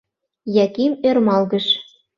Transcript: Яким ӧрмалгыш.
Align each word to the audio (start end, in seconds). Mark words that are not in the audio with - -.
Яким 0.65 0.91
ӧрмалгыш. 1.07 1.65